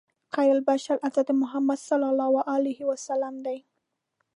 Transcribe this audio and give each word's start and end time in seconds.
خیرالبشر 0.33 0.97
حضرت 1.07 1.29
محمد 1.41 1.79
صلی 1.87 2.07
الله 2.11 2.33
علیه 2.55 2.81
وسلم 2.91 3.35
دی. 3.45 3.57